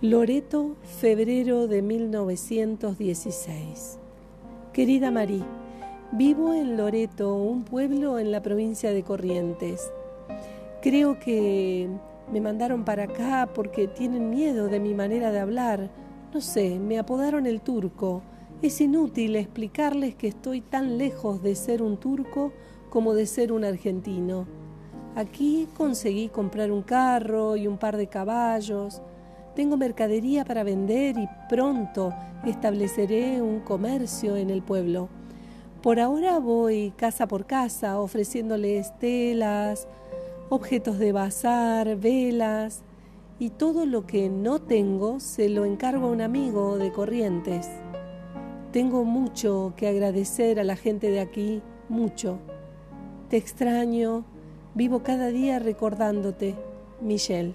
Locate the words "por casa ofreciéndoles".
37.28-38.96